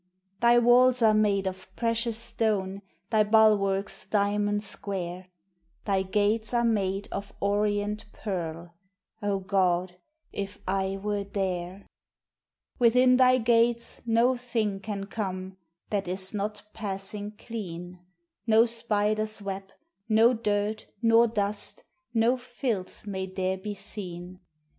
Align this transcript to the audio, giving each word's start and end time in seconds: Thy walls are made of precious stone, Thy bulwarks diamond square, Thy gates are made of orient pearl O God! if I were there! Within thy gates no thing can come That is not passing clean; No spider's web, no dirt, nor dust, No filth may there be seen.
Thy 0.39 0.57
walls 0.57 1.03
are 1.03 1.13
made 1.13 1.45
of 1.45 1.69
precious 1.75 2.17
stone, 2.17 2.81
Thy 3.11 3.21
bulwarks 3.23 4.07
diamond 4.07 4.63
square, 4.63 5.27
Thy 5.85 6.01
gates 6.01 6.55
are 6.55 6.63
made 6.63 7.07
of 7.11 7.31
orient 7.39 8.05
pearl 8.11 8.73
O 9.21 9.37
God! 9.37 9.97
if 10.33 10.57
I 10.67 10.97
were 10.97 11.23
there! 11.23 11.85
Within 12.79 13.17
thy 13.17 13.37
gates 13.37 14.01
no 14.07 14.35
thing 14.35 14.79
can 14.79 15.03
come 15.05 15.57
That 15.91 16.07
is 16.07 16.33
not 16.33 16.63
passing 16.73 17.33
clean; 17.33 17.99
No 18.47 18.65
spider's 18.65 19.39
web, 19.39 19.69
no 20.09 20.33
dirt, 20.33 20.87
nor 21.03 21.27
dust, 21.27 21.83
No 22.11 22.37
filth 22.37 23.05
may 23.05 23.27
there 23.27 23.55
be 23.59 23.75
seen. 23.75 24.39